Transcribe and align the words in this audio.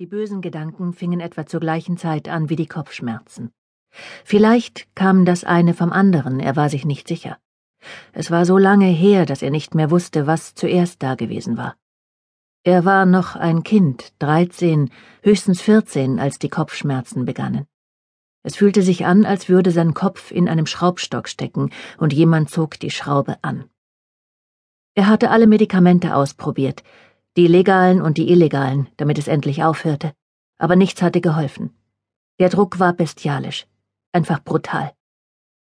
Die 0.00 0.06
bösen 0.06 0.42
Gedanken 0.42 0.92
fingen 0.92 1.18
etwa 1.18 1.44
zur 1.44 1.58
gleichen 1.58 1.96
Zeit 1.96 2.28
an 2.28 2.48
wie 2.48 2.54
die 2.54 2.68
Kopfschmerzen. 2.68 3.50
Vielleicht 4.24 4.94
kam 4.94 5.24
das 5.24 5.42
eine 5.42 5.74
vom 5.74 5.90
anderen, 5.90 6.38
er 6.38 6.54
war 6.54 6.68
sich 6.68 6.84
nicht 6.84 7.08
sicher. 7.08 7.36
Es 8.12 8.30
war 8.30 8.46
so 8.46 8.58
lange 8.58 8.86
her, 8.86 9.26
dass 9.26 9.42
er 9.42 9.50
nicht 9.50 9.74
mehr 9.74 9.90
wusste, 9.90 10.28
was 10.28 10.54
zuerst 10.54 11.02
dagewesen 11.02 11.56
war. 11.56 11.74
Er 12.62 12.84
war 12.84 13.06
noch 13.06 13.34
ein 13.34 13.64
Kind, 13.64 14.12
dreizehn, 14.20 14.92
höchstens 15.24 15.60
vierzehn, 15.60 16.20
als 16.20 16.38
die 16.38 16.48
Kopfschmerzen 16.48 17.24
begannen. 17.24 17.66
Es 18.44 18.54
fühlte 18.54 18.82
sich 18.82 19.04
an, 19.04 19.24
als 19.24 19.48
würde 19.48 19.72
sein 19.72 19.94
Kopf 19.94 20.30
in 20.30 20.48
einem 20.48 20.66
Schraubstock 20.66 21.28
stecken 21.28 21.70
und 21.98 22.12
jemand 22.12 22.50
zog 22.50 22.78
die 22.78 22.92
Schraube 22.92 23.38
an. 23.42 23.64
Er 24.94 25.08
hatte 25.08 25.30
alle 25.30 25.48
Medikamente 25.48 26.14
ausprobiert, 26.14 26.84
die 27.38 27.46
legalen 27.46 28.02
und 28.02 28.18
die 28.18 28.30
illegalen, 28.32 28.88
damit 28.96 29.16
es 29.16 29.28
endlich 29.28 29.62
aufhörte. 29.62 30.12
Aber 30.58 30.74
nichts 30.74 31.02
hatte 31.02 31.20
geholfen. 31.20 31.70
Der 32.40 32.48
Druck 32.48 32.80
war 32.80 32.92
bestialisch, 32.92 33.68
einfach 34.10 34.42
brutal. 34.42 34.92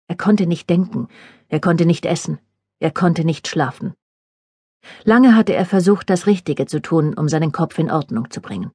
Er 0.09 0.17
konnte 0.17 0.49
nicht 0.49 0.69
denken, 0.69 1.07
er 1.49 1.61
konnte 1.61 1.87
nicht 1.87 2.07
essen, 2.07 2.41
er 2.81 2.91
konnte 2.91 3.25
nicht 3.25 3.47
schlafen. 3.47 3.95
Lange 5.05 5.37
hatte 5.37 5.55
er 5.55 5.65
versucht, 5.65 6.11
das 6.11 6.27
Richtige 6.27 6.67
zu 6.67 6.83
tun, 6.83 7.15
um 7.15 7.29
seinen 7.29 7.53
Kopf 7.53 7.79
in 7.79 7.89
Ordnung 7.89 8.33
zu 8.33 8.41
bringen. 8.41 8.73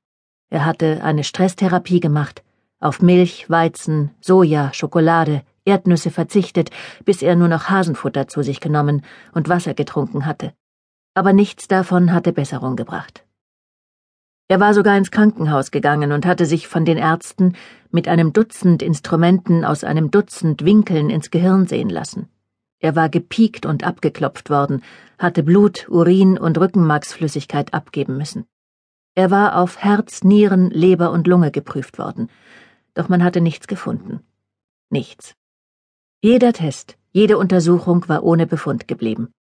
Er 0.49 0.63
hatte 0.63 1.03
eine 1.03 1.25
Stresstherapie 1.25 1.99
gemacht, 1.99 2.43
auf 2.79 3.01
Milch, 3.01 3.49
Weizen, 3.49 4.11
Soja, 4.21 4.71
Schokolade, 4.71 5.43
Erdnüsse 5.65 6.11
verzichtet, 6.11 6.69
bis 7.03 7.21
er 7.21 7.35
nur 7.35 7.49
noch 7.49 7.67
Hasenfutter 7.69 8.29
zu 8.29 8.41
sich 8.41 8.61
genommen 8.61 9.01
und 9.33 9.49
Wasser 9.49 9.73
getrunken 9.73 10.25
hatte 10.25 10.53
aber 11.15 11.33
nichts 11.33 11.67
davon 11.67 12.13
hatte 12.13 12.33
Besserung 12.33 12.75
gebracht. 12.75 13.25
Er 14.47 14.59
war 14.59 14.75
sogar 14.75 14.95
ins 14.95 15.09
Krankenhaus 15.09 15.71
gegangen 15.71 16.11
und 16.11 16.25
hatte 16.27 16.45
sich 16.45 16.67
von 16.67 16.85
den 16.85 16.97
Ärzten 16.97 17.55
mit 17.89 18.07
einem 18.07 18.31
Dutzend 18.31 18.83
Instrumenten 18.83 19.65
aus 19.65 19.83
einem 19.83 20.11
Dutzend 20.11 20.63
Winkeln 20.63 21.09
ins 21.09 21.31
Gehirn 21.31 21.65
sehen 21.65 21.89
lassen. 21.89 22.29
Er 22.79 22.95
war 22.95 23.09
gepiekt 23.09 23.65
und 23.65 23.83
abgeklopft 23.83 24.51
worden, 24.51 24.83
hatte 25.17 25.41
Blut, 25.41 25.87
Urin 25.89 26.37
und 26.37 26.59
Rückenmarksflüssigkeit 26.59 27.73
abgeben 27.73 28.17
müssen. 28.17 28.45
Er 29.15 29.31
war 29.31 29.57
auf 29.57 29.77
Herz, 29.79 30.23
Nieren, 30.23 30.69
Leber 30.69 31.11
und 31.11 31.25
Lunge 31.25 31.49
geprüft 31.49 31.97
worden, 31.97 32.29
doch 32.93 33.09
man 33.09 33.23
hatte 33.23 33.41
nichts 33.41 33.65
gefunden. 33.65 34.19
Nichts. 34.91 35.33
Jeder 36.21 36.53
Test, 36.53 36.97
jede 37.11 37.37
Untersuchung 37.37 38.07
war 38.09 38.23
ohne 38.23 38.45
Befund 38.45 38.87
geblieben. 38.87 39.31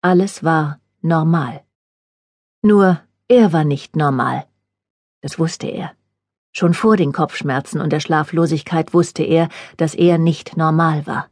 Alles 0.00 0.44
war 0.44 0.80
normal. 1.02 1.62
Nur 2.62 3.00
er 3.28 3.52
war 3.52 3.64
nicht 3.64 3.96
normal. 3.96 4.46
Das 5.20 5.38
wusste 5.38 5.66
er. 5.66 5.92
Schon 6.52 6.74
vor 6.74 6.96
den 6.96 7.12
Kopfschmerzen 7.12 7.80
und 7.80 7.92
der 7.92 8.00
Schlaflosigkeit 8.00 8.94
wusste 8.94 9.22
er, 9.22 9.48
dass 9.76 9.94
er 9.94 10.18
nicht 10.18 10.56
normal 10.56 11.06
war. 11.06 11.28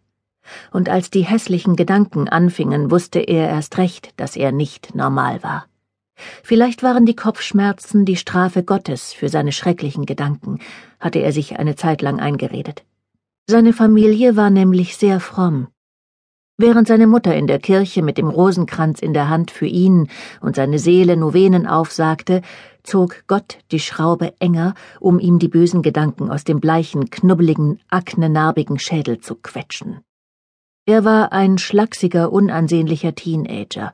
Und 0.71 0.89
als 0.89 1.11
die 1.11 1.25
hässlichen 1.25 1.77
Gedanken 1.77 2.29
anfingen, 2.29 2.91
wusste 2.91 3.21
er 3.21 3.49
erst 3.49 3.79
recht, 3.79 4.13
dass 4.19 4.37
er 4.37 4.53
nicht 4.53 4.95
normal 4.95 5.43
war. 5.43 5.67
Vielleicht 6.43 6.83
waren 6.83 7.07
die 7.07 7.17
Kopfschmerzen 7.17 8.05
die 8.05 8.17
Strafe 8.17 8.63
Gottes 8.63 9.13
für 9.13 9.29
seine 9.29 9.53
schrecklichen 9.53 10.07
Gedanken, 10.07 10.61
hatte 11.01 11.21
er 11.21 11.33
sich 11.33 11.59
eine 11.59 11.77
Zeit 11.77 12.03
lang 12.03 12.21
eingeredet. 12.21 12.85
Seine 13.47 13.73
Familie 13.73 14.37
war 14.37 14.51
nämlich 14.51 14.97
sehr 14.97 15.21
fromm. 15.21 15.69
Während 16.57 16.87
seine 16.87 17.09
Mutter 17.09 17.35
in 17.35 17.49
der 17.49 17.59
Kirche 17.59 18.01
mit 18.01 18.17
dem 18.17 18.29
Rosenkranz 18.29 19.01
in 19.01 19.13
der 19.13 19.29
Hand 19.29 19.51
für 19.51 19.67
ihn 19.67 20.09
und 20.41 20.55
seine 20.55 20.79
Seele 20.79 21.17
Novenen 21.17 21.67
aufsagte, 21.67 22.43
zog 22.85 23.25
Gott 23.27 23.59
die 23.73 23.81
Schraube 23.81 24.35
enger, 24.39 24.75
um 25.01 25.19
ihm 25.19 25.41
die 25.41 25.49
bösen 25.49 25.83
Gedanken 25.83 26.31
aus 26.31 26.45
dem 26.45 26.61
bleichen, 26.61 27.11
knubbeligen, 27.11 27.81
aknenarbigen 27.91 28.79
Schädel 28.79 29.19
zu 29.19 29.35
quetschen. 29.35 30.03
Er 30.87 31.05
war 31.05 31.33
ein 31.33 31.59
schlachsiger, 31.59 32.31
unansehnlicher 32.31 33.17
Teenager. 33.17 33.93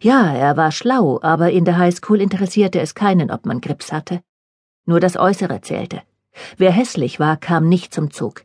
Ja, 0.00 0.32
er 0.32 0.56
war 0.56 0.70
schlau, 0.70 1.18
aber 1.22 1.50
in 1.50 1.64
der 1.64 1.78
Highschool 1.78 2.20
interessierte 2.20 2.78
es 2.78 2.94
keinen, 2.94 3.32
ob 3.32 3.46
man 3.46 3.60
Grips 3.60 3.90
hatte. 3.90 4.22
Nur 4.86 5.00
das 5.00 5.16
Äußere 5.16 5.60
zählte. 5.62 6.02
Wer 6.56 6.70
hässlich 6.70 7.18
war, 7.18 7.36
kam 7.36 7.68
nicht 7.68 7.92
zum 7.92 8.12
Zug. 8.12 8.44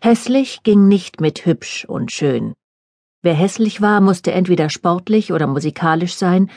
Hässlich 0.00 0.62
ging 0.62 0.88
nicht 0.88 1.20
mit 1.20 1.44
hübsch 1.44 1.84
und 1.84 2.10
schön. 2.12 2.54
Wer 3.22 3.34
hässlich 3.34 3.80
war, 3.80 4.00
musste 4.00 4.32
entweder 4.32 4.70
sportlich 4.70 5.32
oder 5.32 5.46
musikalisch 5.46 6.14
sein, 6.14 6.50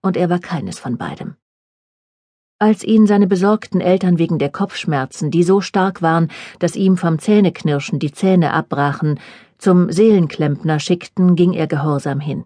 und 0.00 0.16
er 0.16 0.30
war 0.30 0.38
keines 0.38 0.78
von 0.78 0.96
beidem. 0.96 1.36
Als 2.60 2.84
ihn 2.84 3.06
seine 3.06 3.26
besorgten 3.26 3.80
Eltern 3.80 4.18
wegen 4.18 4.38
der 4.38 4.50
Kopfschmerzen, 4.50 5.30
die 5.30 5.42
so 5.42 5.60
stark 5.60 6.02
waren, 6.02 6.28
dass 6.60 6.76
ihm 6.76 6.96
vom 6.96 7.18
Zähneknirschen 7.18 7.98
die 7.98 8.12
Zähne 8.12 8.52
abbrachen, 8.52 9.18
zum 9.58 9.90
Seelenklempner 9.90 10.78
schickten, 10.78 11.34
ging 11.34 11.52
er 11.52 11.66
gehorsam 11.66 12.20
hin. 12.20 12.44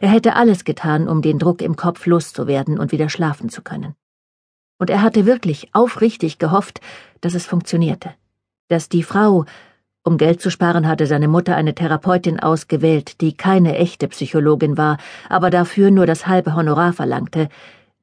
Er 0.00 0.08
hätte 0.10 0.34
alles 0.34 0.64
getan, 0.64 1.08
um 1.08 1.22
den 1.22 1.38
Druck 1.38 1.62
im 1.62 1.76
Kopf 1.76 2.06
loszuwerden 2.06 2.78
und 2.78 2.90
wieder 2.90 3.08
schlafen 3.08 3.48
zu 3.48 3.62
können. 3.62 3.94
Und 4.78 4.90
er 4.90 5.00
hatte 5.00 5.26
wirklich 5.26 5.68
aufrichtig 5.72 6.38
gehofft, 6.38 6.80
dass 7.20 7.34
es 7.34 7.46
funktionierte, 7.46 8.14
dass 8.68 8.88
die 8.88 9.04
Frau, 9.04 9.44
um 10.06 10.18
Geld 10.18 10.40
zu 10.40 10.50
sparen, 10.50 10.86
hatte 10.86 11.06
seine 11.06 11.26
Mutter 11.26 11.56
eine 11.56 11.74
Therapeutin 11.74 12.38
ausgewählt, 12.38 13.20
die 13.20 13.36
keine 13.36 13.76
echte 13.76 14.06
Psychologin 14.06 14.78
war, 14.78 14.98
aber 15.28 15.50
dafür 15.50 15.90
nur 15.90 16.06
das 16.06 16.28
halbe 16.28 16.54
Honorar 16.54 16.92
verlangte, 16.92 17.48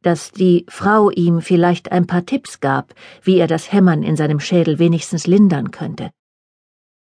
dass 0.01 0.31
die 0.31 0.65
Frau 0.67 1.09
ihm 1.11 1.39
vielleicht 1.41 1.93
ein 1.93 2.05
paar 2.05 2.25
Tipps 2.25 2.59
gab, 2.59 2.93
wie 3.21 3.37
er 3.37 3.47
das 3.47 3.71
Hämmern 3.71 4.03
in 4.03 4.17
seinem 4.17 4.41
Schädel 4.41 4.79
wenigstens 4.79 5.27
lindern 5.27 5.71
könnte. 5.71 6.11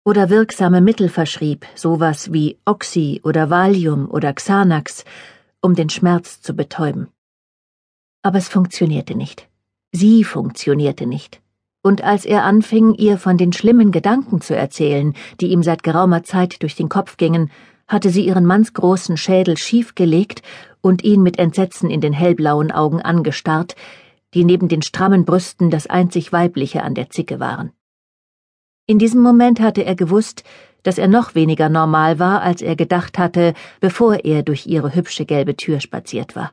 Oder 0.04 0.30
wirksame 0.30 0.82
Mittel 0.82 1.08
verschrieb, 1.08 1.66
sowas 1.74 2.34
wie 2.34 2.60
Oxy 2.66 3.22
oder 3.24 3.50
Valium 3.50 4.12
oder 4.12 4.34
Xanax, 4.34 5.06
um 5.62 5.74
den 5.74 5.90
Schmerz 5.90 6.42
zu 6.42 6.54
betäuben. 6.54 7.08
Aber 8.24 8.40
es 8.40 8.50
funktionierte 8.50 9.16
nicht. 9.16 9.48
Sie 9.94 10.26
funktionierte 10.26 11.06
nicht 11.06 11.41
und 11.84 12.04
als 12.04 12.26
er 12.26 12.44
anfing, 12.44 12.94
ihr 12.94 13.18
von 13.18 13.38
den 13.38 13.54
schlimmen 13.54 13.92
Gedanken 13.92 14.42
zu 14.42 14.56
erzählen, 14.56 15.14
die 15.40 15.48
ihm 15.48 15.64
seit 15.64 15.84
geraumer 15.84 16.24
Zeit 16.24 16.62
durch 16.62 16.76
den 16.76 16.90
Kopf 16.90 17.18
gingen, 17.18 17.50
hatte 17.88 18.10
sie 18.10 18.26
ihren 18.26 18.46
mannsgroßen 18.46 19.18
Schädel 19.18 19.58
schiefgelegt 19.58 20.42
und 20.82 21.04
ihn 21.04 21.24
mit 21.24 21.40
Entsetzen 21.40 21.90
in 21.90 22.02
den 22.02 22.14
hellblauen 22.14 22.72
Augen 22.72 23.02
angestarrt, 23.02 23.76
die 24.34 24.46
neben 24.46 24.68
den 24.68 24.82
strammen 24.82 25.26
Brüsten 25.26 25.70
das 25.70 25.88
einzig 25.88 26.32
weibliche 26.32 26.84
an 26.84 26.96
der 26.96 27.10
Zicke 27.10 27.40
waren. 27.40 27.72
In 28.88 28.98
diesem 28.98 29.22
Moment 29.22 29.60
hatte 29.60 29.84
er 29.84 29.96
gewusst, 29.96 30.44
dass 30.84 30.98
er 30.98 31.08
noch 31.08 31.36
weniger 31.36 31.70
normal 31.70 32.18
war, 32.18 32.42
als 32.42 32.62
er 32.62 32.76
gedacht 32.76 33.18
hatte, 33.18 33.54
bevor 33.80 34.24
er 34.24 34.44
durch 34.44 34.66
ihre 34.68 34.96
hübsche 34.96 35.26
gelbe 35.26 35.56
Tür 35.56 35.80
spaziert 35.80 36.36
war. 36.36 36.52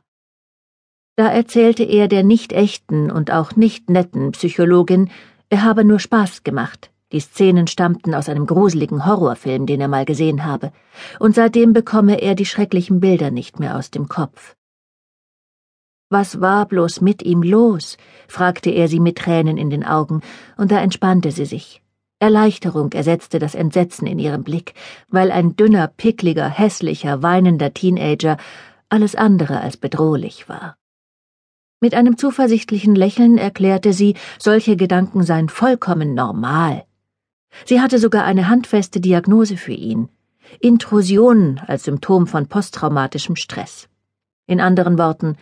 Da 1.19 1.27
erzählte 1.27 1.83
er 1.83 2.07
der 2.07 2.23
nicht 2.23 2.53
echten 2.53 3.11
und 3.11 3.29
auch 3.29 3.57
nicht 3.57 3.89
netten 3.89 4.31
Psychologin, 4.31 5.09
er 5.49 5.63
habe 5.65 5.83
nur 5.83 5.99
Spaß 5.99 6.43
gemacht. 6.43 6.91
Die 7.11 7.19
Szenen 7.19 7.67
stammten 7.67 8.15
aus 8.15 8.29
einem 8.29 8.45
gruseligen 8.45 9.05
Horrorfilm, 9.05 9.65
den 9.65 9.81
er 9.81 9.89
mal 9.89 10.05
gesehen 10.05 10.45
habe, 10.45 10.71
und 11.19 11.35
seitdem 11.35 11.73
bekomme 11.73 12.21
er 12.21 12.35
die 12.35 12.45
schrecklichen 12.45 13.01
Bilder 13.01 13.31
nicht 13.31 13.59
mehr 13.59 13.75
aus 13.75 13.91
dem 13.91 14.07
Kopf. 14.07 14.55
Was 16.09 16.39
war 16.39 16.65
bloß 16.65 17.01
mit 17.01 17.21
ihm 17.21 17.43
los? 17.43 17.97
fragte 18.29 18.69
er 18.69 18.87
sie 18.87 19.01
mit 19.01 19.17
Tränen 19.17 19.57
in 19.57 19.69
den 19.69 19.85
Augen, 19.85 20.21
und 20.55 20.71
da 20.71 20.79
entspannte 20.79 21.31
sie 21.31 21.43
sich. 21.43 21.81
Erleichterung 22.19 22.93
ersetzte 22.93 23.39
das 23.39 23.55
Entsetzen 23.55 24.07
in 24.07 24.19
ihrem 24.19 24.45
Blick, 24.45 24.73
weil 25.09 25.33
ein 25.33 25.57
dünner, 25.57 25.87
pickliger, 25.87 26.47
hässlicher, 26.47 27.21
weinender 27.21 27.73
Teenager 27.73 28.37
alles 28.87 29.15
andere 29.15 29.59
als 29.59 29.75
bedrohlich 29.75 30.47
war. 30.47 30.78
Mit 31.81 31.93
einem 31.93 32.17
zuversichtlichen 32.17 32.93
Lächeln 32.93 33.37
erklärte 33.37 33.93
sie, 33.93 34.15
solche 34.37 34.75
Gedanken 34.75 35.23
seien 35.23 35.47
vollkommen 35.47 36.13
normal. 36.13 36.83
Sie 37.65 37.79
hatte 37.79 37.99
sogar 37.99 38.25
eine 38.25 38.49
handfeste 38.49 38.99
Diagnose 38.99 39.55
für 39.55 39.73
ihn. 39.73 40.09
Intrusion 40.59 41.61
als 41.67 41.83
Symptom 41.85 42.27
von 42.27 42.47
posttraumatischem 42.47 43.35
Stress. 43.35 43.87
In 44.45 44.59
anderen 44.59 44.97
Worten, 44.97 45.37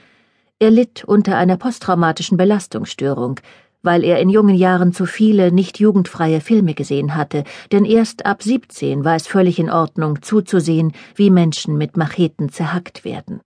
er 0.60 0.70
litt 0.70 1.04
unter 1.04 1.38
einer 1.38 1.58
posttraumatischen 1.58 2.38
Belastungsstörung, 2.38 3.40
weil 3.82 4.04
er 4.04 4.20
in 4.20 4.30
jungen 4.30 4.56
Jahren 4.56 4.94
zu 4.94 5.06
viele 5.06 5.52
nicht 5.52 5.80
jugendfreie 5.80 6.42
Filme 6.42 6.74
gesehen 6.74 7.16
hatte, 7.16 7.46
denn 7.72 7.86
erst 7.86 8.26
ab 8.26 8.44
17 8.44 9.04
war 9.06 9.16
es 9.16 9.28
völlig 9.28 9.60
in 9.60 9.70
Ordnung 9.70 10.22
zuzusehen, 10.22 10.94
wie 11.16 11.30
Menschen 11.30 11.78
mit 11.78 11.96
Macheten 11.98 12.50
zerhackt 12.50 13.06
werden. 13.06 13.40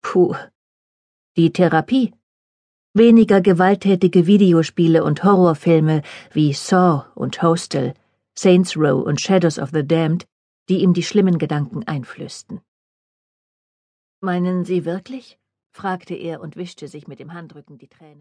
Puh, 0.00 0.34
die 1.38 1.52
Therapie. 1.52 2.12
Weniger 2.94 3.40
gewalttätige 3.40 4.26
Videospiele 4.26 5.04
und 5.04 5.22
Horrorfilme 5.22 6.02
wie 6.32 6.52
Saw 6.52 7.04
und 7.14 7.40
Hostel, 7.42 7.94
Saints 8.36 8.76
Row 8.76 9.06
und 9.06 9.20
Shadows 9.20 9.58
of 9.60 9.70
the 9.72 9.86
Damned, 9.86 10.26
die 10.68 10.82
ihm 10.82 10.94
die 10.94 11.04
schlimmen 11.04 11.38
Gedanken 11.38 11.84
einflößten. 11.86 12.60
Meinen 14.20 14.64
Sie 14.64 14.84
wirklich? 14.84 15.38
fragte 15.70 16.14
er 16.14 16.40
und 16.40 16.56
wischte 16.56 16.88
sich 16.88 17.06
mit 17.06 17.20
dem 17.20 17.32
Handrücken 17.32 17.78
die 17.78 17.86
Tränen. 17.86 18.16